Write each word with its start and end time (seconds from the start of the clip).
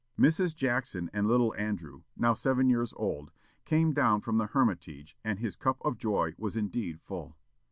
Mrs. 0.19 0.55
Jackson 0.55 1.11
and 1.13 1.27
little 1.27 1.53
Andrew, 1.59 2.01
now 2.17 2.33
seven 2.33 2.71
years 2.71 2.91
old, 2.97 3.29
came 3.65 3.93
down 3.93 4.21
from 4.21 4.39
the 4.39 4.47
Hermitage, 4.47 5.15
and 5.23 5.37
his 5.37 5.55
cup 5.55 5.79
of 5.85 5.99
joy 5.99 6.33
was 6.39 6.55
indeed 6.55 6.99
full. 6.99 7.35